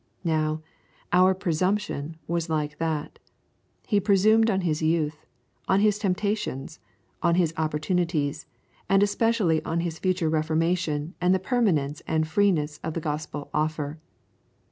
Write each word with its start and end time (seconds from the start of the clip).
Now, 0.23 0.63
our 1.13 1.35
Presumption 1.35 2.17
was 2.27 2.49
like 2.49 2.79
that. 2.79 3.19
He 3.85 3.99
presumed 3.99 4.49
on 4.49 4.61
his 4.61 4.81
youth, 4.81 5.27
on 5.67 5.79
his 5.79 5.99
temptations, 5.99 6.79
on 7.21 7.35
his 7.35 7.53
opportunities, 7.55 8.47
and 8.89 9.03
especially 9.03 9.63
on 9.63 9.81
his 9.81 9.99
future 9.99 10.27
reformation 10.27 11.13
and 11.21 11.35
the 11.35 11.39
permanence 11.39 12.01
and 12.07 12.23
the 12.23 12.29
freeness 12.29 12.79
of 12.83 12.95
the 12.95 12.99
gospel 12.99 13.51
offer. 13.53 13.99